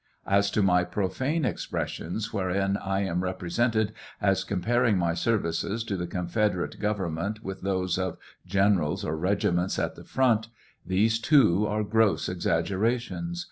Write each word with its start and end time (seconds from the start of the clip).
As 0.25 0.49
to 0.53 0.63
my 0.63 0.83
profane 0.83 1.45
expressions 1.45 2.33
wherein 2.33 2.73
1 2.73 3.03
am 3.03 3.23
represented 3.23 3.93
as 4.19 4.43
comparing 4.43 4.97
my 4.97 5.13
services 5.13 5.83
to 5.83 5.95
the 5.95 6.07
confederate 6.07 6.79
govern 6.79 7.13
ment 7.13 7.43
with 7.43 7.61
those 7.61 7.99
of 7.99 8.17
generals 8.47 9.05
or 9.05 9.15
regiments 9.15 9.77
at 9.77 9.93
the 9.93 10.03
front, 10.03 10.47
these, 10.83 11.19
too, 11.19 11.67
are 11.67 11.83
gross 11.83 12.27
exag 12.29 12.65
gerations. 12.65 13.37